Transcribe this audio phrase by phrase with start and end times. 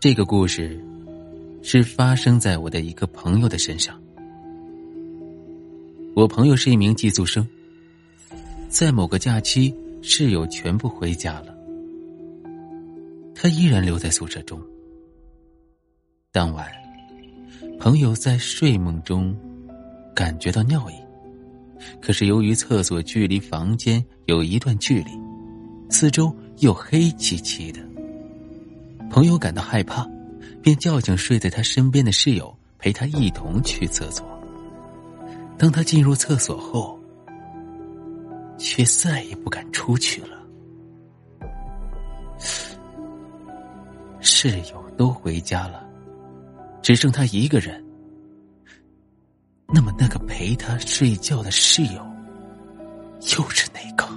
[0.00, 0.82] 这个故事
[1.60, 4.00] 是发生在我的一个朋友的身上。
[6.16, 7.46] 我朋友是一名寄宿生，
[8.70, 11.54] 在某个假期，室友全部回家了，
[13.34, 14.58] 他依然留在宿舍中。
[16.32, 16.66] 当晚，
[17.78, 19.36] 朋友在睡梦中
[20.14, 20.94] 感觉到尿意，
[22.00, 25.10] 可是由于厕所距离房间有一段距离，
[25.90, 27.89] 四周又黑漆漆的。
[29.10, 30.08] 朋友感到害怕，
[30.62, 34.24] 便叫醒睡在他身边的室友，陪他一同去厕所。
[35.58, 36.96] 当他进入厕所后，
[38.56, 40.38] 却再也不敢出去了。
[44.20, 45.84] 室友都回家了，
[46.80, 47.84] 只剩他一个人。
[49.66, 52.06] 那么，那个陪他睡觉的室友，
[53.36, 54.09] 又是哪个？